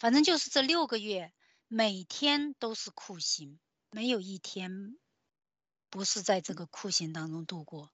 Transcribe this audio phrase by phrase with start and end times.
[0.00, 1.30] 反正就是这六个月，
[1.68, 3.58] 每天都是酷刑，
[3.90, 4.96] 没有一天
[5.90, 7.90] 不是在这个酷刑当中度过。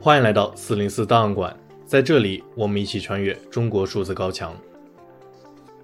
[0.00, 1.56] 欢迎来到四零四档案馆，
[1.86, 4.60] 在这里，我们一起穿越中国数字高墙。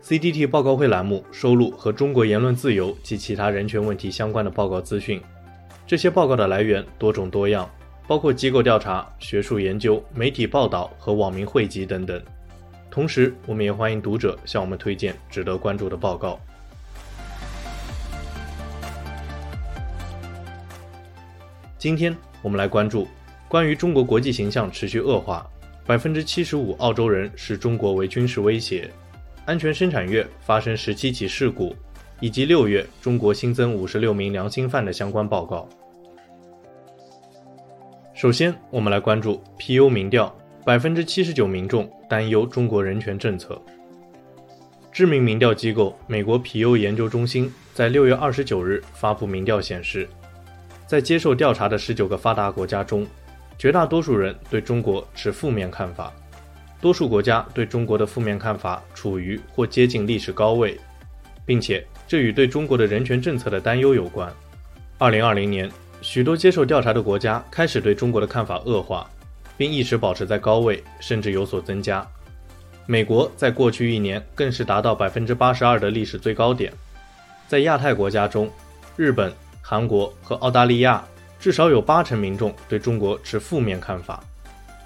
[0.02, 5.22] CDT 报告会栏目收录和中国言论自由及其他人权问题相关的报告资讯，
[5.86, 7.70] 这些报告的来源多种多样，
[8.12, 12.22] 包括机构调查、学术研究、媒体报道和网民汇集等等。
[12.90, 16.38] 同时，我们也欢迎读者向我们推荐值得关注的报告。
[21.78, 23.08] 今天我们来关注
[23.48, 25.50] 关于中国国际形象持续恶化，
[25.86, 28.90] 百分之七十五澳洲人视中国为军事威胁。
[29.46, 31.74] 安全生产月发生十七起事故，
[32.20, 35.66] 以及六月中国新增五十六名良心犯的相关报告。
[38.22, 40.32] 首先，我们来关注 PU 民调，
[40.64, 43.60] 百分之七十九民众担忧中国人权政策。
[44.92, 50.08] 知名民调机构美国 PU 研究中心在六月二十九日发布民调显示，
[50.86, 53.04] 在接受调查的十九个发达国家中，
[53.58, 56.12] 绝大多数人对中国持负面看法。
[56.80, 60.78] 多数国家对中国的负面看法处于或接近历史高位，
[61.44, 64.32] 并且这与对中国的人权政策的担忧有关。
[64.96, 65.68] 二零二零年，
[66.02, 69.08] 许多接受调查的国家开始对中国的看法恶化，
[69.56, 72.06] 并一直保持在高位，甚至有所增加。
[72.86, 76.72] 美国在过去一年更是达到百分之八十二的历史最高点。
[77.46, 78.50] 在亚太国家中，
[78.96, 81.02] 日本、韩国和澳大利亚
[81.38, 84.22] 至少有八成民众对中国持负面看法。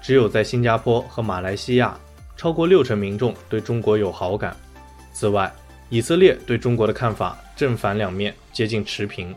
[0.01, 1.97] 只有在新加坡和马来西亚，
[2.37, 4.55] 超过六成民众对中国有好感。
[5.11, 5.51] 此外，
[5.89, 9.35] 以色列对中国的看法正反两面接近持平。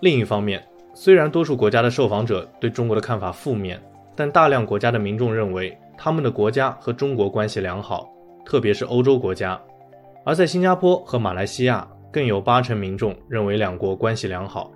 [0.00, 3.80] 另一方面，虽然多数国家的受访者对中国的看法负面，
[4.16, 8.12] 但大量国家的民众认为他们的国家和中国关系良好，
[8.44, 9.60] 特别是欧洲国家。
[10.24, 14.70] 而在新加坡和马来西亚，更有八成民众认为两国关系良好。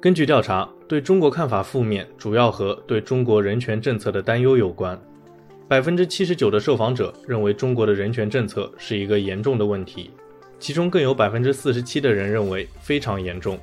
[0.00, 4.98] 根据调查，对中国看法负面，主要和对中国人权政策的担忧有关。
[5.68, 10.10] 百分之七十九的受访者认为中国的人权政策是一个严重的问题，
[10.58, 13.58] 其中更有百分之四十七的人认为非常严重。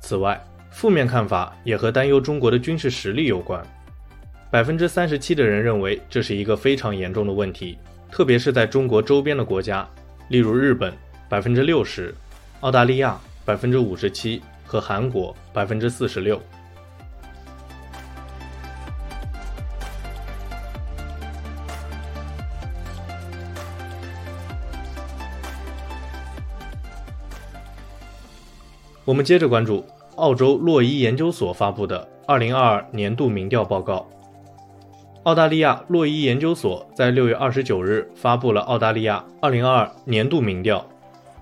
[0.00, 3.62] 此外，负面看法也和担忧中国的军事实力有关。
[4.50, 7.78] 百分之三十七的人认为这是一个非常严重的问题，
[8.10, 9.88] 特别是在中国周边的国家，
[10.28, 10.92] 例如日本，
[11.28, 12.14] 百分之六十，
[12.60, 14.42] 澳大利亚，百分之五十七。
[14.70, 16.38] 和韩国百分之四十六。
[29.06, 29.82] 我们接着关注
[30.18, 34.06] 澳洲洛伊研究所发布的二零二二年度民调报告。
[35.22, 40.84] 澳大利亚洛伊研究所在六月二十九日发布了澳大利亚二零二二年度民调。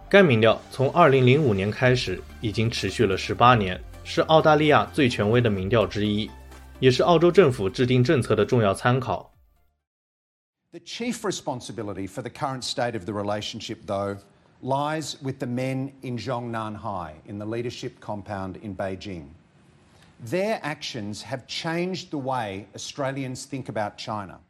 [0.09, 6.31] 该民调从2005年开始，已经持续了18年，是澳大利亚最权威的民调之一，
[6.79, 9.33] 也是澳洲政府制定政策的重要参考。
[10.71, 14.19] The chief responsibility for the current state of the relationship, though,
[14.63, 19.25] lies with the men in Zhongnanhai in the leadership compound in Beijing.
[20.25, 24.41] Their actions have changed the way Australians think about China.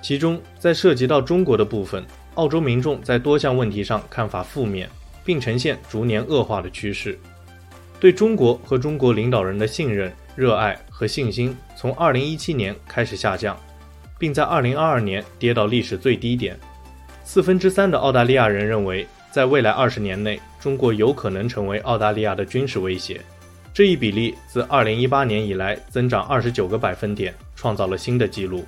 [0.00, 2.04] 其中，在涉及到中国的部分。
[2.34, 4.90] 澳洲民众在多项问题上看法负面，
[5.24, 7.18] 并呈现逐年恶化的趋势。
[8.00, 13.56] 对中国和中国领导人的信任、热爱和信心从2017年开始下降，
[14.18, 16.58] 并在2022年跌到历史最低点。
[17.24, 23.20] 四分之三的澳大利亚人认为，在未来二十年内，中国有可能成为澳大利亚的军事威胁。
[23.72, 28.64] 这一比例自2018年以来增长29个百分点，创造了新的纪录。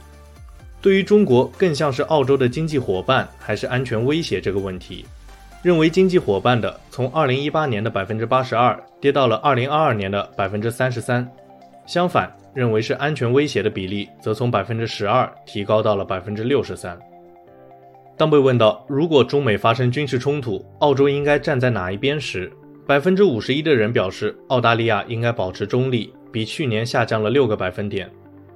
[0.80, 5.04] 对于中国更像是澳洲的经济伙伴还是安全威胁这个问题，
[5.62, 11.28] 认为经济伙伴的从二零一八年的百分之八十二跌到了二零二二年的百分之三十三，
[11.86, 16.98] 相反，认为是安全威胁的比例则从百分之十二提高到了百分之六十三。
[18.16, 22.50] 当被问到如果中美发生军事冲突，澳洲应该站在哪一边时，
[22.86, 28.10] 百分之五十一的人表示澳大利亚应该保持中立，比去年下降了六个百分点。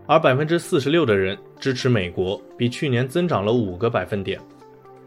[0.06, 4.40] 而百分之四十六的人支持美国，比去年增长了五个百分点。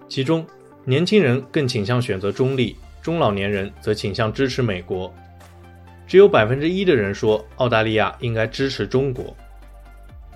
[0.07, 0.45] 其中，
[0.85, 5.13] 年轻人更倾向选择中立，中老年人则倾向支持美国。
[6.05, 9.35] 只有百分之一的人说澳大利亚应该支持中国。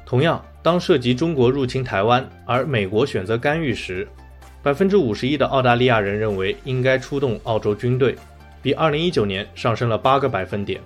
[0.05, 4.05] 同样，当涉及中国入侵台湾，而美国选择干预时，
[4.61, 8.17] 百分之五十一的澳大利亚人认为应该出动澳洲军队，
[8.61, 10.81] 比二零一九年上升了八个百分点。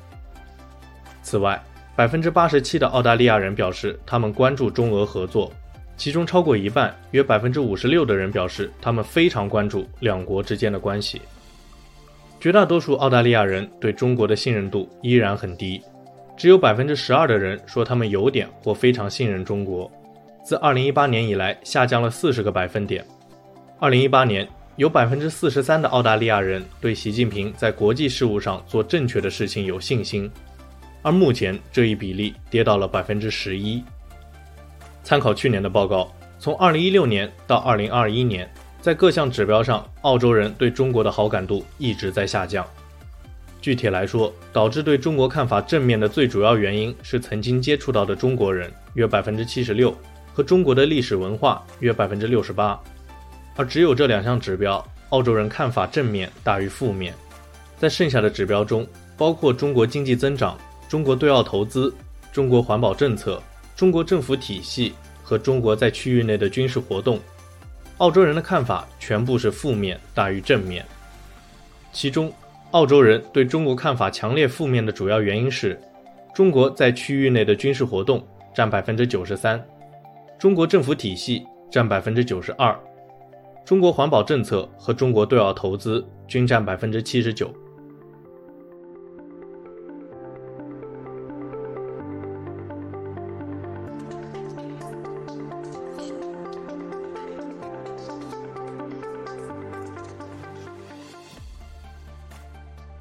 [1.23, 1.59] 此外，
[1.95, 5.51] 百分之八十七的澳大利亚人表示他们关注中俄合作，
[5.97, 11.23] 其中超过一半，约百分之五十六的人表示他们非常关注两国之间的关系。
[12.39, 15.81] 绝大多数澳大利亚人对中国的信任度依然很低，
[16.41, 19.91] 只有百分之十二的人说他们有点或非常信任中国，
[20.43, 23.05] 自二零一八年以来下降了四十个百分点。
[23.79, 30.27] 二零一八年，有百分之四十三的澳大利亚人对习近平在国际事务上做正确的事情有信心，
[31.03, 33.83] 而目前这一比例跌到了百分之十一。
[35.03, 42.65] 参考去年的报告，从二零一六年到二零二一年，在各项指标上，澳洲人对中国的好感度一直在下降。
[43.61, 49.95] 具体来说，导致对中国看法正面的最主要原因是曾经接触到的中国人约百分之七十六，
[50.33, 52.77] 和中国的历史文化约百分之六十八。
[53.55, 57.13] 而只有这两项指标，澳洲人看法正面大于负面。
[57.77, 60.57] 在剩下的指标中，包括中国经济增长、
[60.89, 61.93] 中国对澳投资、
[62.31, 63.41] 中国环保政策、
[63.75, 64.93] 中国政府体系
[65.23, 67.19] 和中国在区域内的军事活动，
[67.97, 70.85] 澳洲人的看法全部是负面大于正面。
[71.91, 72.33] 其中，
[72.71, 75.77] 澳洲人对中国看法强烈负面的主要原因是，
[76.33, 79.61] 中国在区域内的军事活动占百分之九十三，
[80.39, 82.73] 中国政府体系占百分之九十二。
[83.65, 87.53] 中国环保政策和中国对澳投资均占百分之七十九。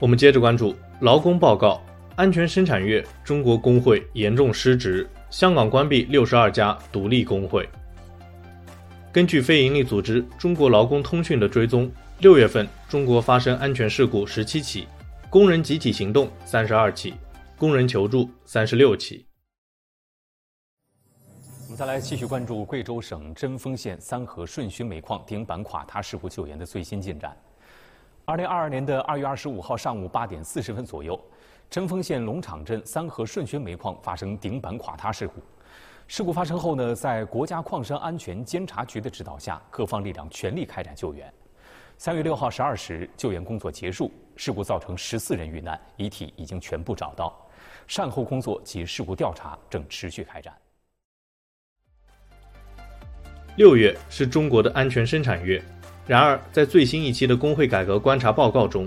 [0.01, 1.79] 我们接着关注劳工报告：
[2.17, 7.69] 安全生产月，中国工会严重失职，香港关闭六十二家独立工会。
[9.13, 14.89] 根据非营利组织中国劳工通讯的追踪，六月份中国发生安全事故十七起，
[15.29, 17.13] 工人集体行动三十二起，
[17.59, 19.27] 工人求助三十六起。
[21.67, 27.37] 我们再来继续关注贵州省贞丰县三河顺学煤矿顶板垮塌事故救援的最新进展。
[28.31, 31.21] 二零二二年的二月二十五号上午八点四十分左右，
[31.69, 35.43] 贞丰县龙场镇三河顺学煤矿发生顶板垮塌事故。
[36.07, 41.29] 事故发生后呢，在国家矿山安全监察局的指导下，各方力量全力开展救援。
[41.99, 47.37] 三月六号十二时，救援工作结束，事故造成十四人遇难，遗体已经全部找到。
[47.89, 50.55] 善后工作及事故调查正持续开展。
[53.57, 55.61] 六月是中国的安全生产月，
[56.11, 58.85] 然而在最新一期的工会改革观察报告中，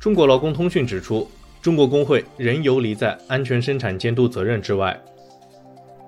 [0.00, 1.30] 中国劳工通讯指出，
[1.62, 5.00] 中国工会仍游离在安全生产监督责任之外。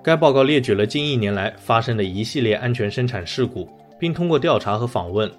[0.03, 5.31] 该报告列举了近一年来发生的一系列安全生产事故，并通过调查和访问，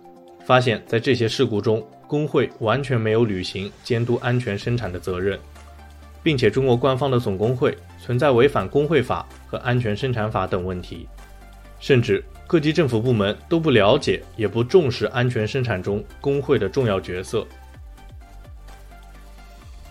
[0.42, 5.38] 发现，在这些事故中，工会完全没有履行监督安全生产的责任，
[6.22, 11.06] 并且中国官方的总工会存在违反工会法和安全生产法等问题，
[11.80, 17.46] 甚至各级政府部门都不了解也不重视安全生产中工会的重要角色。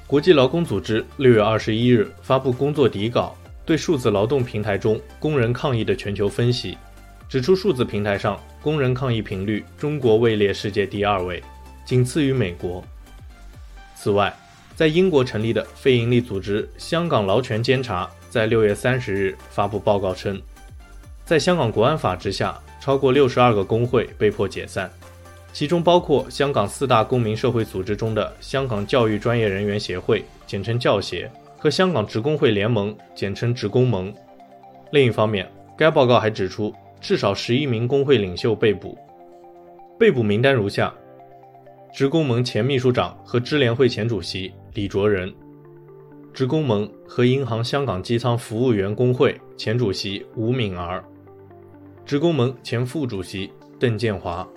[0.07, 3.35] 国际劳工组织六月二十一日发布工作底稿。
[3.65, 6.75] 对数字劳动平台中工人抗议的全球分析，
[7.29, 11.39] 指出数字平台上工人抗议频率，中国位列世界第二位，
[11.85, 12.83] 仅次于美国。
[13.95, 14.35] 此外，
[14.75, 20.41] 在英国成立的非营利组织香港劳权监察在六月三十日发布报告称，
[21.29, 24.89] 在香港国安法之下，超过六十二个工会被迫解散，
[25.53, 31.31] 其中包括香港四大公民社会组织中的香港教育专业人员协会（简称教协）。
[31.55, 34.11] 和香港职工会联盟，简称职工盟。
[34.91, 38.97] 另一方面，该报告还指出，至少十一名工会领袖被捕，
[39.99, 40.91] 被捕名单如下：
[41.93, 45.31] 职工盟前秘书长和支联会前主席李卓人，
[46.33, 51.03] 职工盟和银行香港机舱服务员工会前主席吴敏儿，
[52.09, 54.47] 职工盟前副主席邓建华，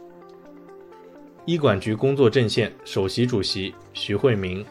[1.44, 4.64] 医管局工作阵线首席主席徐慧明。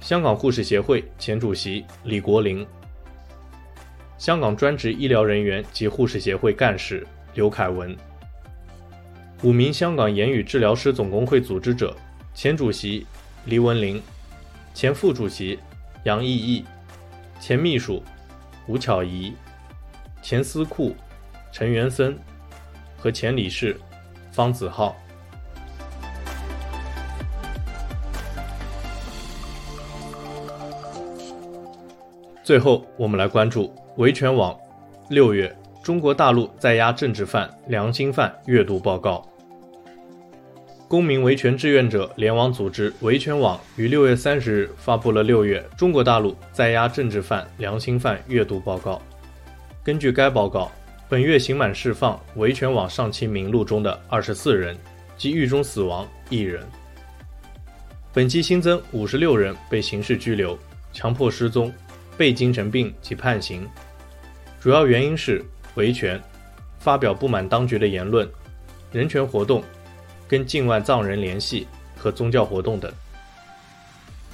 [0.00, 2.66] 香港护士协会前主席李国林，
[4.18, 7.96] 香港专职医疗人员及护士协会干事刘凯文，
[9.44, 11.96] 五名香港言语治疗师总工会组织者
[12.34, 13.06] 前主席
[13.44, 14.02] 黎文林，
[14.74, 15.60] 前副主席
[16.02, 16.64] 杨毅毅，
[17.38, 18.02] 前秘书
[18.66, 19.32] 吴巧仪，
[20.20, 20.92] 前司库
[21.58, 22.14] 陈元森
[22.98, 23.74] 和前理事
[24.30, 24.94] 方子浩。
[32.44, 34.54] 最后，我们来关注维权网
[35.08, 35.50] 六月
[35.82, 39.26] 中国大陆在押政治犯、良心犯阅读报告。
[40.86, 49.00] 公民维权志愿者联网组织维权网于六月三十日发布了六月中国大陆在押政治犯、良心犯阅读报告。
[49.82, 50.70] 根据该报告，
[51.08, 54.76] 本月刑满释放维权网上期名录中的二十四人
[55.16, 56.66] 及狱中死亡一人。
[58.12, 60.58] 本期新增五十六人被刑事拘留、
[60.92, 61.72] 强迫失踪、
[62.16, 63.68] 被精神病及判刑，
[64.60, 65.44] 主要原因是
[65.76, 66.20] 维权、
[66.80, 68.28] 发表不满当局的言论、
[68.90, 69.62] 人权活动。
[70.28, 72.92] 跟境外藏人联系和宗教活动等，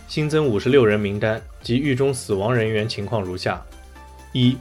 [0.09, 3.63] 新增五十六人名单及狱中死亡人员情况如下：
[4.33, 4.57] 一、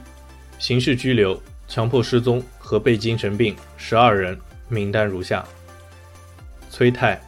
[0.58, 1.42] 刑事拘留、
[1.72, 4.38] 强迫失踪和被精神病十二人，
[4.68, 5.42] 名单如下：
[6.68, 7.18] 崔泰、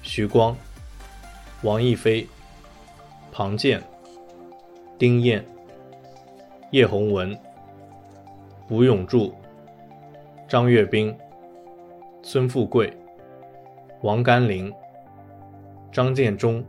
[0.00, 0.56] 徐光、
[1.60, 2.26] 王义飞、
[3.30, 3.78] 庞建、
[4.96, 5.46] 丁彦、
[6.70, 7.38] 叶洪文、
[8.70, 9.34] 吴永柱、
[10.48, 11.14] 张阅兵、
[12.22, 12.90] 孙富贵。
[14.00, 14.72] 王甘霖、
[15.92, 16.64] 张建忠、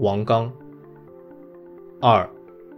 [0.00, 0.52] 王刚。
[2.00, 2.28] 二、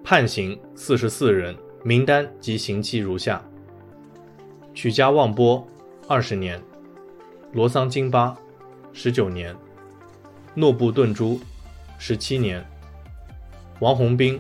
[0.05, 3.43] 判刑四十四人，名单及刑期如下：
[4.75, 5.67] 曲家旺波，
[6.07, 6.61] 二十年；
[7.53, 8.37] 罗桑金巴，
[8.93, 9.55] 十九年；
[10.55, 11.41] 诺布顿珠，
[11.99, 12.63] 十七年；
[13.79, 14.39] 王洪兵，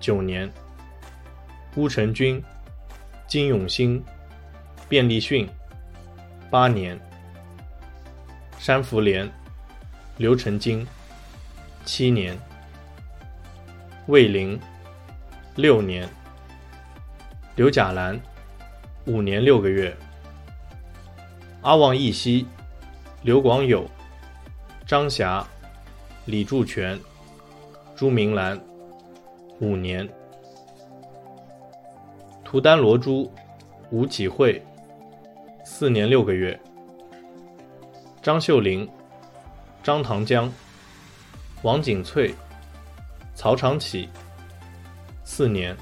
[0.00, 0.48] 九年；
[1.76, 2.42] 乌成军、
[3.26, 4.02] 金永兴、
[4.88, 5.46] 卞立训，
[6.50, 6.98] 八年。
[8.58, 9.30] 山福莲、
[10.16, 10.86] 刘成金，
[11.84, 12.34] 七年；
[14.06, 14.58] 魏林，
[15.56, 16.06] 六年；
[17.54, 18.18] 刘甲兰，
[19.04, 19.92] 五年六个月；
[21.60, 22.46] 阿旺义熙、
[23.20, 23.86] 刘广友、
[24.86, 25.46] 张霞、
[26.24, 26.98] 李柱全、
[27.94, 28.58] 朱明兰，
[29.60, 30.08] 五年；
[32.42, 33.30] 图丹罗珠、
[33.90, 34.64] 吴启慧，
[35.62, 36.58] 四年六个月。
[38.22, 38.88] 张秀玲、
[39.82, 40.50] 张唐江、
[41.60, 42.34] 王景翠、
[43.34, 44.08] 曹长启，
[45.22, 45.76] 四年；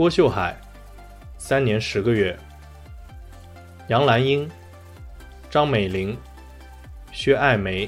[0.00, 0.58] 郭秀海，
[1.36, 2.34] 三年十个月；
[3.88, 4.50] 杨兰英、
[5.50, 6.16] 张美玲、
[7.12, 7.86] 薛爱梅、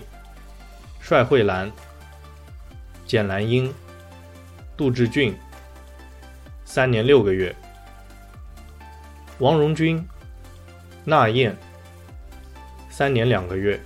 [1.00, 1.72] 帅慧兰、
[3.06, 3.72] 简兰英、
[4.76, 5.34] 杜志俊，
[6.66, 7.50] 三年六个月；
[9.38, 10.06] 王荣军、
[11.06, 11.56] 纳燕。
[12.90, 13.80] 三年两个月，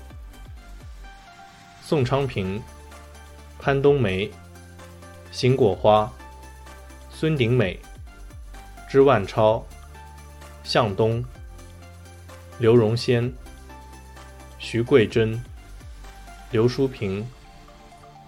[1.80, 2.61] 宋昌平、
[3.61, 4.28] 潘冬梅、
[5.30, 6.12] 邢果花、
[7.09, 7.78] 孙鼎美、
[8.96, 9.62] 支万超、
[10.64, 11.22] 向东、
[12.58, 13.30] 刘荣先、
[14.56, 15.38] 徐桂珍、
[16.50, 17.22] 刘淑平、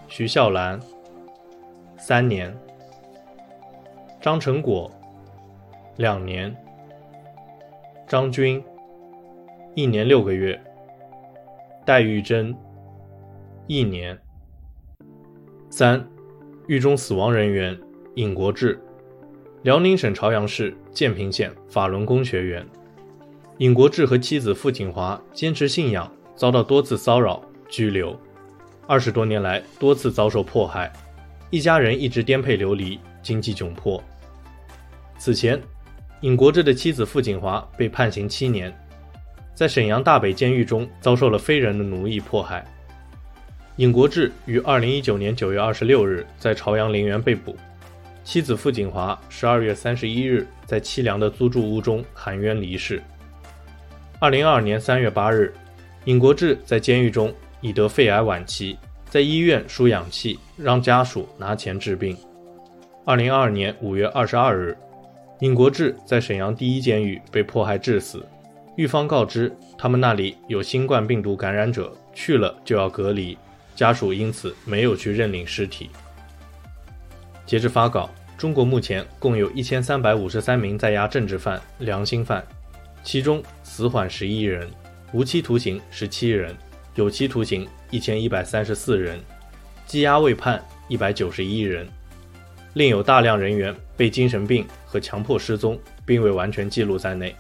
[0.09, 0.79] 徐笑兰，
[1.97, 2.53] 三年；
[4.21, 4.93] 张成果，
[5.97, 6.55] 两年；
[8.07, 8.63] 张军，
[9.75, 10.63] 一年六个月。
[11.87, 12.55] 戴玉珍，
[13.67, 14.19] 一年。
[15.71, 16.07] 三，
[16.67, 17.81] 狱中死亡人员
[18.17, 18.79] 尹国志，
[19.69, 22.67] 辽宁省朝阳市建平县法轮功学员。
[23.59, 28.19] 尹国志和妻子傅锦华坚持信仰，遭到多次骚扰、拘留，
[28.87, 30.91] 二十多年来多次遭受迫害，
[31.51, 34.03] 一家人一直颠沛流离，经济窘迫。
[35.19, 35.61] 此前，
[36.23, 38.75] 尹国志的妻子傅锦华被判刑七年。
[39.55, 42.65] 在沈阳大北监狱中遭受了非人的奴役迫害。
[43.77, 47.55] 尹国志于二零一九年九月二十六日在朝阳陵园被捕，
[48.29, 53.03] 妻子傅锦华十二月三十一日在凄凉的租住屋中含冤离世。
[54.19, 55.51] 二零二二年三月八日，
[56.05, 57.33] 尹国志在监狱中
[57.63, 58.77] 已得肺癌晚期，
[59.09, 62.15] 在医院输氧气，让家属拿钱治病。
[63.07, 64.77] 二零二二年五月二十二日，
[65.41, 68.23] 尹国志在沈阳第一监狱被迫害致死。
[68.77, 73.39] 狱方告知他们那里有新冠病毒感染者，去了就要隔离，
[73.75, 75.89] 家属因此没有去认领尸体。
[77.47, 82.47] 截至发稿，中国目前共有一千三百五十三名在押政治犯、良心犯，
[83.03, 84.71] 其中死缓十一人，
[85.13, 86.57] 无期徒刑十七人，
[86.95, 89.19] 有期徒刑一千一百三十四人，
[89.89, 91.85] 羁押未判一百九十一人，
[92.75, 95.77] 另有大量人员被精神病和强迫失踪，
[96.07, 97.35] 并未完全记录在内。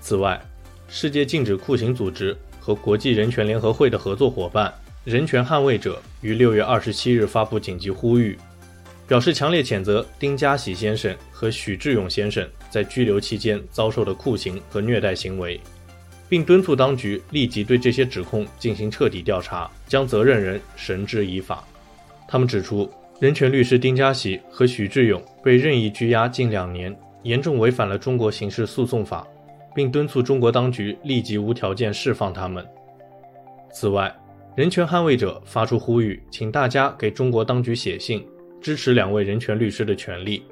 [0.00, 0.40] 此外，
[0.86, 4.72] 世界禁止酷刑组织和国际人权联合会的合作伙伴
[5.02, 8.38] 人权捍卫者于六月二十七日发布紧急呼吁，
[9.12, 15.60] 表示强烈谴责丁家喜先生和许志勇先生在拘留期间遭受的酷刑和虐待行为，
[16.30, 21.62] 并敦促当局立即对这些指控进行彻底调查，将责任人绳之以法。
[22.26, 22.90] 他们指出，
[23.20, 29.28] 人权律师丁家喜和许志勇被任意拘押近两年，严重违反了中国刑事诉讼法。
[29.74, 32.66] 并敦促中国当局立即无条件释放他们。
[33.74, 34.10] 此外，
[34.56, 38.26] 人权捍卫者发出呼吁，请大家给中国当局写信，
[38.62, 40.42] 支持两位人权律师的权利。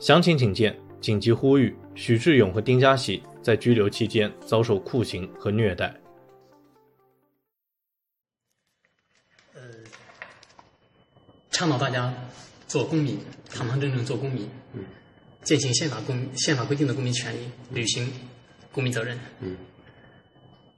[0.00, 5.94] 详情请见紧急呼吁：许志勇和丁家喜在拘留期间遭受酷刑和虐待。
[9.54, 9.60] 呃，
[11.50, 12.12] 倡导大家
[12.66, 13.18] 做公民，
[13.50, 14.48] 堂堂正正做公民。
[14.74, 14.84] 嗯。
[15.44, 17.38] 践行宪法公宪法规定的公民权利，
[17.72, 18.06] 履行
[18.72, 19.18] 公民责任。
[19.40, 19.56] 嗯。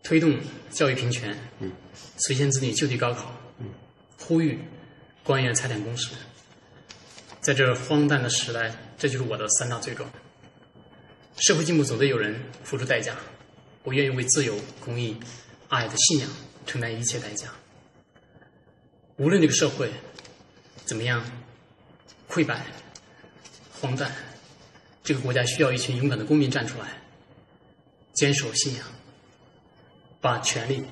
[0.02, 0.38] 推动
[0.70, 1.36] 教育平权。
[1.58, 1.72] 嗯。
[2.18, 3.34] 实现子女就地高考。
[3.58, 3.66] 嗯。
[4.18, 4.58] 呼吁
[5.24, 6.14] 官员财产公示。
[7.40, 10.10] 在这荒诞的时代，这就是我的三大罪状。
[11.38, 13.16] 社会进步总得有人付出代价，
[13.82, 15.16] 我愿意为自由、公益、
[15.68, 16.28] 爱的信仰
[16.66, 17.48] 承担一切代价。
[19.16, 19.90] 无论这个社会
[20.84, 21.24] 怎么样
[22.28, 22.66] 溃败、
[23.80, 24.12] 荒诞。
[25.02, 27.02] 这个国家需要一群勇敢的公民站出来，
[28.12, 28.86] 坚守信仰，
[30.20, 30.84] 把权利、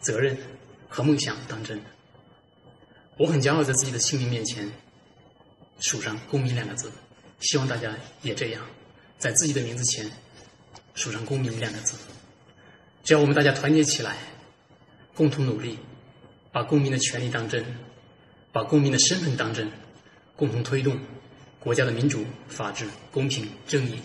[0.00, 0.36] 责任
[0.88, 1.80] 和梦想当真。
[3.18, 4.66] 我很骄傲在自己的姓名面前
[5.80, 6.90] 署上“公民”两个字，
[7.40, 8.64] 希望大家也这样，
[9.18, 10.10] 在自己的名字前
[10.94, 11.96] 署上“公民”两个字。
[13.02, 14.16] 只要我们大家团结起来，
[15.14, 15.78] 共同努力，
[16.52, 17.64] 把公民的权利当真，
[18.52, 19.70] 把公民的身份当真，
[20.36, 20.98] 共同推动。
[21.58, 24.00] 国家的民主、法治、公平、正义，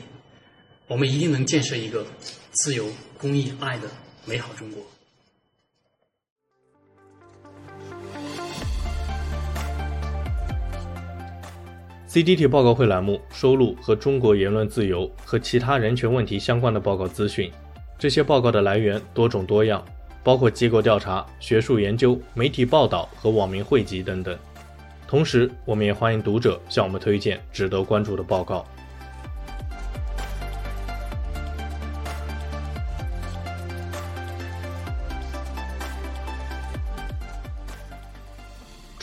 [0.88, 2.06] 我们一定能建设一个
[2.52, 3.90] 自由、公益、爱的
[4.26, 4.86] 美好中国。
[12.16, 17.52] CDT 报告会栏目收录和中国言论自由和其他人权问题相关的报告资讯，
[18.00, 19.84] 这些报告的来源多种多样，
[20.24, 24.34] 包括机构调查、学术研究、媒体报道和网民汇集等等。
[25.06, 28.66] 同时，我们也欢迎读者向我们推荐值得关注的报告。